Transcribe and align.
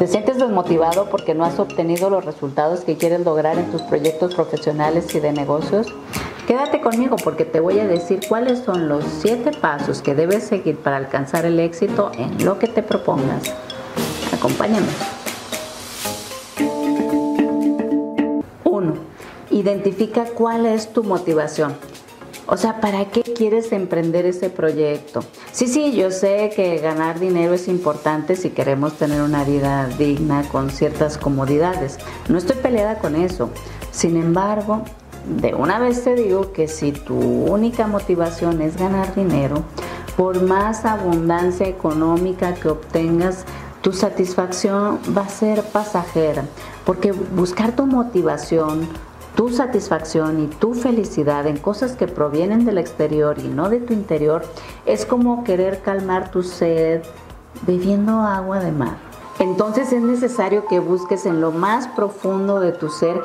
¿Te 0.00 0.06
sientes 0.06 0.38
desmotivado 0.38 1.10
porque 1.10 1.34
no 1.34 1.44
has 1.44 1.58
obtenido 1.58 2.08
los 2.08 2.24
resultados 2.24 2.80
que 2.80 2.96
quieres 2.96 3.20
lograr 3.20 3.58
en 3.58 3.70
tus 3.70 3.82
proyectos 3.82 4.34
profesionales 4.34 5.14
y 5.14 5.20
de 5.20 5.30
negocios? 5.30 5.88
Quédate 6.46 6.80
conmigo 6.80 7.16
porque 7.22 7.44
te 7.44 7.60
voy 7.60 7.78
a 7.80 7.86
decir 7.86 8.20
cuáles 8.26 8.60
son 8.60 8.88
los 8.88 9.04
siete 9.04 9.50
pasos 9.50 10.00
que 10.00 10.14
debes 10.14 10.44
seguir 10.44 10.78
para 10.78 10.96
alcanzar 10.96 11.44
el 11.44 11.60
éxito 11.60 12.12
en 12.16 12.46
lo 12.46 12.58
que 12.58 12.66
te 12.66 12.82
propongas. 12.82 13.54
Acompáñame. 14.32 14.86
1. 18.64 18.94
Identifica 19.50 20.24
cuál 20.34 20.64
es 20.64 20.94
tu 20.94 21.04
motivación. 21.04 21.74
O 22.46 22.56
sea, 22.56 22.80
¿para 22.80 23.04
qué 23.06 23.22
quieres 23.22 23.70
emprender 23.72 24.26
ese 24.26 24.50
proyecto? 24.50 25.22
Sí, 25.52 25.68
sí, 25.68 25.92
yo 25.92 26.10
sé 26.10 26.50
que 26.54 26.78
ganar 26.78 27.20
dinero 27.20 27.54
es 27.54 27.68
importante 27.68 28.34
si 28.36 28.50
queremos 28.50 28.94
tener 28.94 29.22
una 29.22 29.44
vida 29.44 29.86
digna 29.98 30.42
con 30.50 30.70
ciertas 30.70 31.16
comodidades. 31.16 31.98
No 32.28 32.38
estoy 32.38 32.56
peleada 32.56 32.98
con 32.98 33.14
eso. 33.14 33.50
Sin 33.92 34.16
embargo, 34.16 34.82
de 35.40 35.54
una 35.54 35.78
vez 35.78 36.02
te 36.02 36.14
digo 36.14 36.52
que 36.52 36.66
si 36.66 36.92
tu 36.92 37.14
única 37.14 37.86
motivación 37.86 38.62
es 38.62 38.76
ganar 38.76 39.14
dinero, 39.14 39.62
por 40.16 40.42
más 40.42 40.84
abundancia 40.84 41.66
económica 41.66 42.54
que 42.54 42.68
obtengas, 42.68 43.44
tu 43.80 43.92
satisfacción 43.92 44.98
va 45.16 45.22
a 45.22 45.28
ser 45.28 45.62
pasajera, 45.62 46.44
porque 46.84 47.12
buscar 47.12 47.74
tu 47.76 47.86
motivación, 47.86 48.88
tu 49.34 49.48
satisfacción 49.50 50.42
y 50.42 50.46
tu 50.46 50.74
felicidad 50.74 51.46
en 51.46 51.56
cosas 51.56 51.92
que 51.92 52.06
provienen 52.06 52.64
del 52.64 52.78
exterior 52.78 53.38
y 53.38 53.48
no 53.48 53.68
de 53.68 53.80
tu 53.80 53.92
interior 53.92 54.42
es 54.86 55.06
como 55.06 55.44
querer 55.44 55.80
calmar 55.82 56.30
tu 56.30 56.42
sed 56.42 57.02
bebiendo 57.66 58.20
agua 58.20 58.60
de 58.60 58.72
mar. 58.72 58.96
Entonces 59.38 59.92
es 59.92 60.02
necesario 60.02 60.66
que 60.66 60.80
busques 60.80 61.24
en 61.24 61.40
lo 61.40 61.50
más 61.50 61.88
profundo 61.88 62.60
de 62.60 62.72
tu 62.72 62.90
ser 62.90 63.20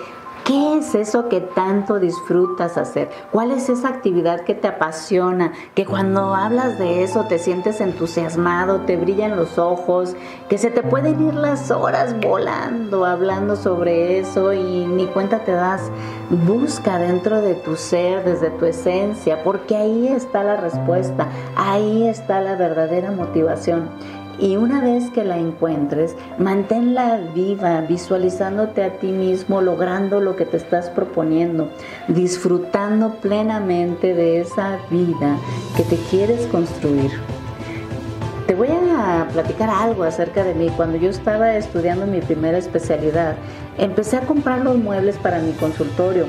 ¿Qué 0.45 0.77
es 0.77 0.93
eso 0.93 1.27
que 1.27 1.41
tanto 1.41 1.99
disfrutas 1.99 2.77
hacer? 2.77 3.09
¿Cuál 3.31 3.49
es 3.49 3.67
esa 3.67 3.89
actividad 3.89 4.41
que 4.41 4.53
te 4.53 4.67
apasiona? 4.67 5.53
Que 5.73 5.87
cuando 5.87 6.35
hablas 6.35 6.77
de 6.77 7.01
eso 7.01 7.25
te 7.25 7.39
sientes 7.39 7.81
entusiasmado, 7.81 8.81
te 8.81 8.95
brillan 8.95 9.37
los 9.37 9.57
ojos, 9.57 10.15
que 10.47 10.59
se 10.59 10.69
te 10.69 10.83
pueden 10.83 11.27
ir 11.27 11.33
las 11.33 11.71
horas 11.71 12.15
volando 12.19 13.05
hablando 13.05 13.55
sobre 13.55 14.19
eso 14.19 14.53
y 14.53 14.85
ni 14.85 15.07
cuenta 15.07 15.39
te 15.39 15.51
das. 15.51 15.91
Busca 16.29 16.99
dentro 16.99 17.41
de 17.41 17.55
tu 17.55 17.75
ser, 17.75 18.23
desde 18.23 18.51
tu 18.51 18.65
esencia, 18.65 19.43
porque 19.43 19.75
ahí 19.75 20.07
está 20.07 20.43
la 20.43 20.57
respuesta, 20.57 21.27
ahí 21.55 22.07
está 22.07 22.41
la 22.41 22.55
verdadera 22.55 23.11
motivación. 23.11 23.89
Y 24.39 24.57
una 24.57 24.81
vez 24.81 25.09
que 25.11 25.23
la 25.23 25.37
encuentres, 25.37 26.15
manténla 26.37 27.19
viva, 27.33 27.81
visualizándote 27.81 28.83
a 28.83 28.91
ti 28.99 29.07
mismo, 29.07 29.61
logrando 29.61 30.19
lo 30.19 30.35
que 30.35 30.45
te 30.45 30.57
estás 30.57 30.89
proponiendo, 30.89 31.69
disfrutando 32.07 33.15
plenamente 33.15 34.13
de 34.13 34.41
esa 34.41 34.77
vida 34.89 35.37
que 35.77 35.83
te 35.83 35.95
quieres 36.09 36.45
construir. 36.47 37.11
Te 38.47 38.53
voy 38.53 38.69
a 38.69 39.27
platicar 39.31 39.69
algo 39.69 40.03
acerca 40.03 40.43
de 40.43 40.53
mí. 40.53 40.69
Cuando 40.75 40.97
yo 40.97 41.09
estaba 41.09 41.55
estudiando 41.55 42.05
mi 42.05 42.21
primera 42.21 42.57
especialidad, 42.57 43.35
empecé 43.77 44.17
a 44.17 44.21
comprar 44.21 44.61
los 44.61 44.77
muebles 44.77 45.17
para 45.17 45.39
mi 45.39 45.51
consultorio 45.53 46.25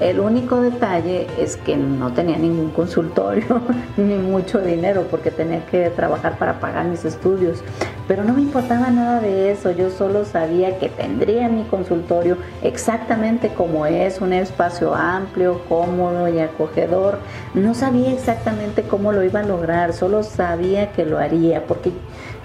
el 0.00 0.18
único 0.18 0.60
detalle 0.60 1.26
es 1.38 1.56
que 1.58 1.76
no 1.76 2.12
tenía 2.12 2.38
ningún 2.38 2.70
consultorio 2.70 3.60
ni 3.96 4.16
mucho 4.16 4.58
dinero 4.58 5.06
porque 5.10 5.30
tenía 5.30 5.64
que 5.66 5.90
trabajar 5.90 6.38
para 6.38 6.58
pagar 6.58 6.86
mis 6.86 7.04
estudios. 7.04 7.62
Pero 8.10 8.24
no 8.24 8.32
me 8.32 8.40
importaba 8.40 8.90
nada 8.90 9.20
de 9.20 9.52
eso, 9.52 9.70
yo 9.70 9.88
solo 9.88 10.24
sabía 10.24 10.80
que 10.80 10.88
tendría 10.88 11.48
mi 11.48 11.62
consultorio 11.62 12.38
exactamente 12.60 13.50
como 13.50 13.86
es, 13.86 14.20
un 14.20 14.32
espacio 14.32 14.96
amplio, 14.96 15.60
cómodo 15.68 16.26
y 16.26 16.40
acogedor. 16.40 17.18
No 17.54 17.72
sabía 17.72 18.10
exactamente 18.10 18.82
cómo 18.82 19.12
lo 19.12 19.22
iba 19.22 19.38
a 19.38 19.44
lograr, 19.44 19.92
solo 19.92 20.24
sabía 20.24 20.90
que 20.90 21.06
lo 21.06 21.18
haría 21.18 21.64
porque 21.68 21.92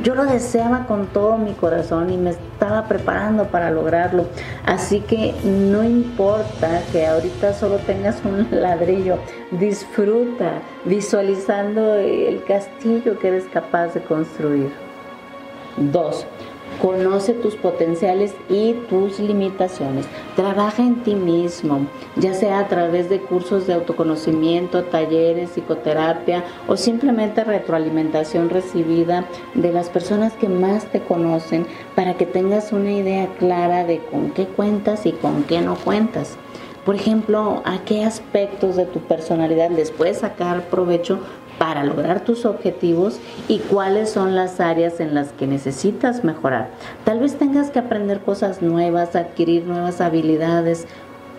yo 0.03 0.13
lo 0.13 0.25
deseaba 0.25 0.85
con 0.85 1.07
todo 1.07 1.39
mi 1.39 1.53
corazón 1.53 2.11
y 2.11 2.17
me 2.17 2.29
estaba 2.29 2.87
preparando 2.87 3.45
para 3.45 3.71
lograrlo. 3.71 4.27
Así 4.67 4.99
que 4.99 5.33
no 5.43 5.83
importa 5.83 6.83
que 6.91 7.07
ahorita 7.07 7.55
solo 7.55 7.77
tengas 7.77 8.21
un 8.23 8.47
ladrillo, 8.51 9.17
disfruta 9.49 10.61
visualizando 10.85 11.95
el 11.95 12.43
castillo 12.43 13.17
que 13.17 13.29
eres 13.29 13.45
capaz 13.45 13.95
de 13.95 14.03
construir. 14.03 14.84
Dos, 15.77 16.25
Conoce 16.81 17.33
tus 17.33 17.55
potenciales 17.55 18.35
y 18.49 18.73
tus 18.89 19.19
limitaciones. 19.19 20.05
Trabaja 20.35 20.83
en 20.83 21.03
ti 21.03 21.15
mismo, 21.15 21.87
ya 22.17 22.33
sea 22.33 22.59
a 22.59 22.67
través 22.67 23.09
de 23.09 23.21
cursos 23.21 23.65
de 23.65 23.73
autoconocimiento, 23.73 24.83
talleres, 24.83 25.51
psicoterapia 25.51 26.43
o 26.67 26.75
simplemente 26.75 27.45
retroalimentación 27.45 28.49
recibida 28.49 29.25
de 29.53 29.71
las 29.71 29.89
personas 29.89 30.33
que 30.33 30.49
más 30.49 30.85
te 30.91 30.99
conocen 30.99 31.65
para 31.95 32.15
que 32.15 32.25
tengas 32.25 32.73
una 32.73 32.91
idea 32.91 33.27
clara 33.39 33.85
de 33.85 33.99
con 33.99 34.31
qué 34.31 34.45
cuentas 34.45 35.05
y 35.05 35.13
con 35.13 35.43
qué 35.43 35.61
no 35.61 35.75
cuentas. 35.75 36.37
Por 36.85 36.95
ejemplo, 36.95 37.63
a 37.65 37.79
qué 37.79 38.03
aspectos 38.03 38.75
de 38.75 38.85
tu 38.85 38.99
personalidad 38.99 39.71
les 39.71 39.89
puedes 39.89 40.19
sacar 40.19 40.61
provecho 40.69 41.19
para 41.57 41.83
lograr 41.83 42.21
tus 42.21 42.45
objetivos 42.45 43.19
y 43.47 43.59
cuáles 43.59 44.09
son 44.09 44.35
las 44.35 44.59
áreas 44.59 44.99
en 44.99 45.13
las 45.13 45.31
que 45.31 45.47
necesitas 45.47 46.23
mejorar. 46.23 46.69
Tal 47.03 47.19
vez 47.19 47.37
tengas 47.37 47.69
que 47.69 47.79
aprender 47.79 48.19
cosas 48.21 48.61
nuevas, 48.61 49.15
adquirir 49.15 49.65
nuevas 49.65 50.01
habilidades 50.01 50.87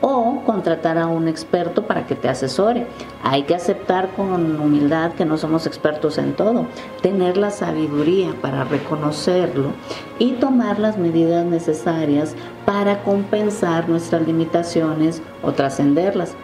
o 0.00 0.42
contratar 0.44 0.98
a 0.98 1.06
un 1.06 1.26
experto 1.26 1.86
para 1.86 2.06
que 2.06 2.14
te 2.14 2.28
asesore. 2.28 2.86
Hay 3.22 3.44
que 3.44 3.54
aceptar 3.54 4.10
con 4.10 4.60
humildad 4.60 5.12
que 5.12 5.24
no 5.24 5.38
somos 5.38 5.66
expertos 5.66 6.18
en 6.18 6.34
todo, 6.34 6.66
tener 7.02 7.36
la 7.36 7.50
sabiduría 7.50 8.34
para 8.40 8.64
reconocerlo 8.64 9.72
y 10.18 10.32
tomar 10.32 10.78
las 10.78 10.98
medidas 10.98 11.44
necesarias 11.44 12.34
para 12.64 13.02
compensar 13.02 13.88
nuestras 13.88 14.26
limitaciones 14.26 15.22
o 15.42 15.52
trascenderlas. 15.52 16.36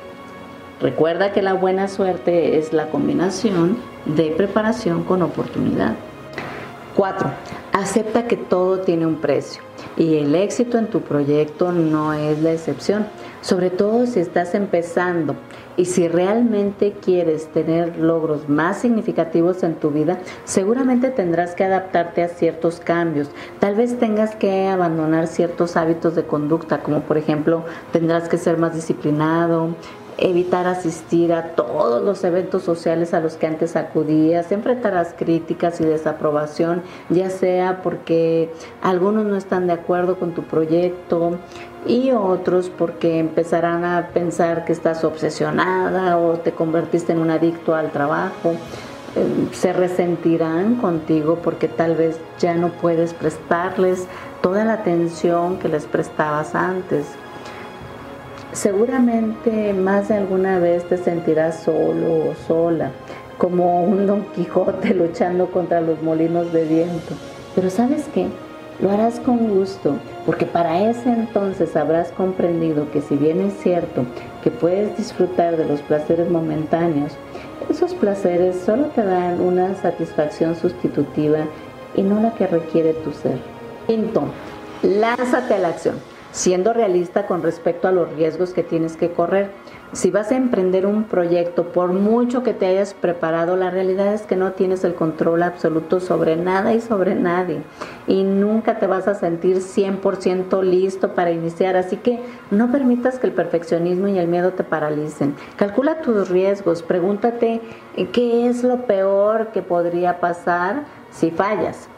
Recuerda 0.83 1.33
que 1.33 1.43
la 1.43 1.53
buena 1.55 1.87
suerte 1.87 2.59
es 2.59 2.73
la 2.73 2.89
combinación 2.89 3.79
de 4.05 4.33
preparación 4.37 5.05
con 5.05 5.23
oportunidad. 5.23 5.95
4. 6.97 7.31
Acepta 7.73 8.27
que 8.27 8.37
todo 8.37 8.81
tiene 8.81 9.07
un 9.07 9.21
precio 9.21 9.63
y 9.97 10.17
el 10.17 10.35
éxito 10.35 10.79
en 10.79 10.89
tu 10.89 11.01
proyecto 11.01 11.71
no 11.71 12.13
es 12.13 12.43
la 12.43 12.53
excepción, 12.53 13.07
sobre 13.43 13.71
todo 13.71 14.07
si 14.07 14.19
estás 14.19 14.55
empezando 14.57 15.37
y 15.77 15.85
si 15.85 16.09
realmente 16.09 16.93
quieres 17.01 17.47
tener 17.47 17.97
logros 17.97 18.49
más 18.49 18.79
significativos 18.79 19.63
en 19.63 19.77
tu 19.77 19.91
vida, 19.91 20.19
seguramente 20.45 21.11
tendrás 21.11 21.55
que 21.55 21.65
adaptarte 21.65 22.23
a 22.25 22.29
ciertos 22.29 22.81
cambios. 22.81 23.31
Tal 23.59 23.75
vez 23.75 23.99
tengas 23.99 24.35
que 24.35 24.67
abandonar 24.67 25.29
ciertos 25.29 25.77
hábitos 25.77 26.15
de 26.15 26.25
conducta, 26.25 26.81
como 26.81 27.01
por 27.01 27.17
ejemplo 27.17 27.65
tendrás 27.93 28.29
que 28.29 28.37
ser 28.37 28.59
más 28.59 28.75
disciplinado, 28.75 29.77
evitar 30.23 30.69
asistir 30.69 31.33
a 31.33 31.49
todos 31.57 32.01
los 32.03 32.23
eventos 32.23 32.63
sociales 32.63 33.13
a 33.13 33.19
los 33.19 33.35
que 33.35 33.49
antes 33.49 33.75
acudías, 33.75 34.53
enfrentarás 34.53 35.15
críticas 35.19 35.81
y 35.81 35.85
desaprobación, 35.85 36.83
ya 37.09 37.29
sea 37.29 37.83
porque 37.83 38.53
algunos 38.83 39.25
no 39.25 39.35
están 39.35 39.67
de 39.67 39.73
acuerdo 39.73 40.21
con 40.21 40.33
tu 40.33 40.45
proyecto 40.45 41.39
y 41.87 42.13
otros 42.13 42.71
porque 42.71 43.19
empezarán 43.19 43.85
a 43.85 44.11
pensar 44.15 44.65
que 44.65 44.73
estás 44.73 45.03
obsesionada 45.03 46.17
o 46.17 46.35
te 46.35 46.53
convertiste 46.53 47.13
en 47.13 47.19
un 47.19 47.31
adicto 47.31 47.75
al 47.75 47.91
trabajo. 47.91 48.53
Eh, 49.15 49.49
se 49.53 49.73
resentirán 49.73 50.77
contigo 50.77 51.41
porque 51.43 51.67
tal 51.67 51.97
vez 51.97 52.19
ya 52.39 52.55
no 52.55 52.69
puedes 52.69 53.13
prestarles 53.13 54.07
toda 54.41 54.65
la 54.65 54.75
atención 54.75 55.59
que 55.59 55.69
les 55.69 55.85
prestabas 55.85 56.55
antes 56.55 57.07
Seguramente 58.53 59.73
más 59.73 60.09
de 60.09 60.17
alguna 60.17 60.59
vez 60.59 60.85
te 60.85 60.99
sentirás 60.99 61.63
solo 61.63 62.31
o 62.31 62.35
sola, 62.47 62.91
como 63.39 63.83
un 63.83 64.07
Don 64.07 64.25
Quijote 64.35 64.93
luchando 64.95 65.51
contra 65.51 65.81
los 65.81 66.03
molinos 66.03 66.53
de 66.53 66.67
viento. 66.67 67.15
Pero 67.55 67.71
¿sabes 67.71 68.11
qué? 68.13 68.27
Lo 68.81 68.91
harás 68.91 69.21
con 69.21 69.49
gusto, 69.49 69.95
porque 70.27 70.45
para 70.45 70.91
ese 70.91 71.09
entonces 71.09 71.77
habrás 71.77 72.11
comprendido 72.13 72.91
que 72.91 73.01
si 73.01 73.17
bien 73.17 73.41
es 73.41 73.55
cierto 73.55 74.05
que 74.43 74.51
puedes 74.51 74.99
disfrutar 74.99 75.57
de 75.57 75.65
los 75.65 75.81
placeres 75.81 76.29
momentáneos, 76.31 77.13
esos 77.71 77.95
placeres 77.95 78.57
solo 78.57 78.89
te 78.89 79.03
dan 79.03 79.41
una 79.41 79.75
satisfacción 79.77 80.57
sustitutiva 80.57 81.47
y 81.97 82.03
no 82.03 82.21
la 82.21 82.35
que 82.35 82.47
requiere 82.47 82.93
tu 82.93 83.13
ser. 83.13 83.39
Quinto, 83.87 84.25
lánzate 84.83 85.55
a 85.55 85.59
la 85.59 85.69
acción 85.69 86.12
siendo 86.33 86.73
realista 86.73 87.27
con 87.27 87.43
respecto 87.43 87.87
a 87.87 87.93
los 87.93 88.13
riesgos 88.15 88.53
que 88.53 88.63
tienes 88.63 88.97
que 88.97 89.13
correr. 89.13 89.51
Si 89.93 90.11
vas 90.11 90.33
a 90.33 90.37
emprender 90.37 90.87
un 90.87 91.05
proyecto, 91.05 91.69
por 91.69 91.93
mucho 91.93 92.43
que 92.43 92.55
te 92.55 92.65
hayas 92.65 92.95
preparado, 92.95 93.57
la 93.57 93.69
realidad 93.69 94.15
es 94.15 94.23
que 94.23 94.37
no 94.37 94.53
tienes 94.53 94.85
el 94.85 94.95
control 94.95 95.43
absoluto 95.43 96.01
sobre 96.01 96.35
nada 96.37 96.73
y 96.73 96.81
sobre 96.81 97.15
nadie. 97.15 97.63
Y 98.07 98.25
nunca 98.25 98.79
te 98.79 98.87
vas 98.87 99.07
a 99.07 99.15
sentir 99.15 99.59
100% 99.59 100.63
listo 100.63 101.15
para 101.15 101.31
iniciar. 101.31 101.77
Así 101.77 101.99
que 101.99 102.21
no 102.51 102.73
permitas 102.73 103.19
que 103.19 103.27
el 103.27 103.35
perfeccionismo 103.35 104.09
y 104.09 104.19
el 104.19 104.29
miedo 104.29 104.53
te 104.53 104.65
paralicen. 104.65 105.37
Calcula 105.57 106.01
tus 106.01 106.31
riesgos. 106.31 106.83
Pregúntate 106.83 107.61
qué 108.13 108.49
es 108.49 108.65
lo 108.65 108.87
peor 108.87 109.49
que 109.49 109.61
podría 109.61 110.21
pasar 110.21 110.85
si 111.11 111.31
fallas. 111.31 111.91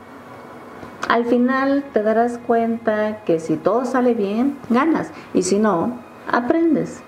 Al 1.08 1.26
final 1.26 1.84
te 1.92 2.02
darás 2.02 2.38
cuenta 2.38 3.24
que 3.24 3.38
si 3.38 3.56
todo 3.56 3.84
sale 3.84 4.14
bien, 4.14 4.56
ganas. 4.70 5.10
Y 5.34 5.42
si 5.42 5.58
no, 5.58 5.98
aprendes. 6.30 7.00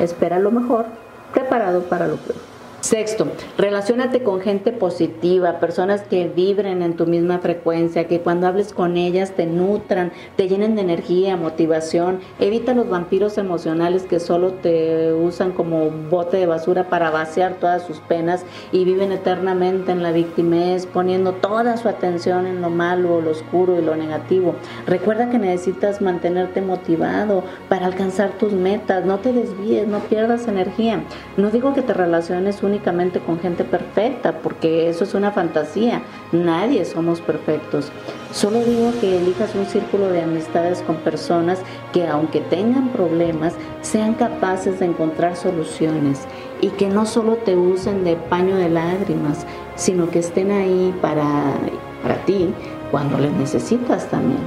Espera 0.00 0.38
lo 0.38 0.50
mejor, 0.50 0.86
preparado 1.32 1.82
para 1.84 2.08
lo 2.08 2.16
peor. 2.16 2.51
Sexto, 2.92 3.26
relacionate 3.56 4.22
con 4.22 4.42
gente 4.42 4.70
positiva, 4.70 5.60
personas 5.60 6.02
que 6.02 6.28
vibren 6.28 6.82
en 6.82 6.94
tu 6.94 7.06
misma 7.06 7.38
frecuencia, 7.38 8.06
que 8.06 8.20
cuando 8.20 8.46
hables 8.46 8.74
con 8.74 8.98
ellas 8.98 9.30
te 9.30 9.46
nutran, 9.46 10.12
te 10.36 10.46
llenen 10.46 10.74
de 10.74 10.82
energía, 10.82 11.38
motivación. 11.38 12.20
Evita 12.38 12.74
los 12.74 12.90
vampiros 12.90 13.38
emocionales 13.38 14.02
que 14.02 14.20
solo 14.20 14.52
te 14.52 15.10
usan 15.14 15.52
como 15.52 15.88
bote 15.88 16.36
de 16.36 16.44
basura 16.44 16.90
para 16.90 17.08
vaciar 17.10 17.54
todas 17.54 17.82
sus 17.82 17.98
penas 18.00 18.44
y 18.72 18.84
viven 18.84 19.10
eternamente 19.10 19.90
en 19.90 20.02
la 20.02 20.12
victimez, 20.12 20.84
poniendo 20.84 21.32
toda 21.32 21.78
su 21.78 21.88
atención 21.88 22.46
en 22.46 22.60
lo 22.60 22.68
malo, 22.68 23.22
lo 23.22 23.30
oscuro 23.30 23.78
y 23.78 23.82
lo 23.82 23.96
negativo. 23.96 24.54
Recuerda 24.86 25.30
que 25.30 25.38
necesitas 25.38 26.02
mantenerte 26.02 26.60
motivado 26.60 27.42
para 27.70 27.86
alcanzar 27.86 28.32
tus 28.32 28.52
metas, 28.52 29.06
no 29.06 29.18
te 29.18 29.32
desvíes, 29.32 29.88
no 29.88 30.00
pierdas 30.00 30.46
energía. 30.46 31.02
No 31.38 31.50
digo 31.50 31.72
que 31.72 31.80
te 31.80 31.94
relaciones 31.94 32.62
un 32.62 32.81
únicamente 32.82 33.20
con 33.20 33.38
gente 33.38 33.62
perfecta, 33.62 34.38
porque 34.42 34.88
eso 34.88 35.04
es 35.04 35.14
una 35.14 35.30
fantasía. 35.30 36.02
Nadie 36.32 36.84
somos 36.84 37.20
perfectos. 37.20 37.92
Solo 38.32 38.64
digo 38.64 38.90
que 39.00 39.18
elijas 39.18 39.54
un 39.54 39.66
círculo 39.66 40.08
de 40.08 40.22
amistades 40.22 40.82
con 40.82 40.96
personas 40.96 41.60
que 41.92 42.08
aunque 42.08 42.40
tengan 42.40 42.88
problemas, 42.88 43.54
sean 43.82 44.14
capaces 44.14 44.80
de 44.80 44.86
encontrar 44.86 45.36
soluciones 45.36 46.22
y 46.60 46.70
que 46.70 46.88
no 46.88 47.06
solo 47.06 47.36
te 47.36 47.54
usen 47.54 48.02
de 48.02 48.16
paño 48.16 48.56
de 48.56 48.68
lágrimas, 48.68 49.46
sino 49.76 50.10
que 50.10 50.18
estén 50.18 50.50
ahí 50.50 50.92
para, 51.00 51.54
para 52.02 52.16
ti 52.24 52.52
cuando 52.90 53.16
les 53.16 53.32
necesitas 53.32 54.08
también. 54.10 54.40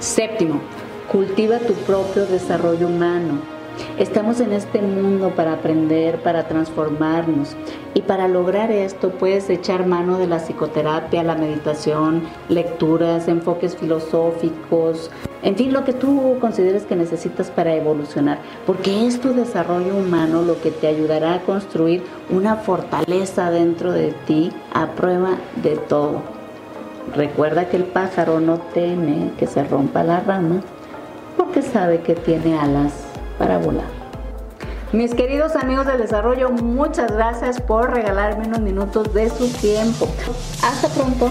Séptimo, 0.00 0.60
cultiva 1.12 1.58
tu 1.60 1.74
propio 1.74 2.26
desarrollo 2.26 2.88
humano 2.88 3.57
Estamos 3.98 4.40
en 4.40 4.52
este 4.52 4.80
mundo 4.80 5.30
para 5.34 5.54
aprender, 5.54 6.22
para 6.22 6.46
transformarnos. 6.46 7.56
Y 7.94 8.02
para 8.02 8.28
lograr 8.28 8.70
esto 8.70 9.10
puedes 9.10 9.50
echar 9.50 9.86
mano 9.86 10.18
de 10.18 10.26
la 10.26 10.38
psicoterapia, 10.38 11.22
la 11.22 11.34
meditación, 11.34 12.22
lecturas, 12.48 13.28
enfoques 13.28 13.76
filosóficos, 13.76 15.10
en 15.42 15.56
fin, 15.56 15.72
lo 15.72 15.84
que 15.84 15.92
tú 15.92 16.36
consideres 16.40 16.84
que 16.84 16.96
necesitas 16.96 17.50
para 17.50 17.74
evolucionar. 17.74 18.38
Porque 18.66 19.06
es 19.06 19.20
tu 19.20 19.34
desarrollo 19.34 19.96
humano 19.96 20.42
lo 20.42 20.60
que 20.60 20.70
te 20.70 20.88
ayudará 20.88 21.34
a 21.34 21.40
construir 21.40 22.02
una 22.28 22.56
fortaleza 22.56 23.50
dentro 23.50 23.92
de 23.92 24.12
ti 24.26 24.52
a 24.72 24.88
prueba 24.88 25.38
de 25.62 25.76
todo. 25.76 26.22
Recuerda 27.14 27.68
que 27.68 27.76
el 27.76 27.84
pájaro 27.84 28.40
no 28.40 28.58
teme 28.58 29.30
que 29.38 29.46
se 29.46 29.64
rompa 29.64 30.02
la 30.02 30.20
rama 30.20 30.60
porque 31.36 31.62
sabe 31.62 32.00
que 32.00 32.14
tiene 32.14 32.58
alas 32.58 33.07
para 33.38 33.58
volar. 33.58 33.86
Mis 34.92 35.14
queridos 35.14 35.54
amigos 35.54 35.86
del 35.86 35.98
desarrollo, 35.98 36.50
muchas 36.50 37.12
gracias 37.12 37.60
por 37.60 37.92
regalarme 37.92 38.46
unos 38.46 38.60
minutos 38.60 39.12
de 39.12 39.28
su 39.28 39.48
tiempo. 39.48 40.08
Hasta 40.62 40.88
pronto. 40.88 41.30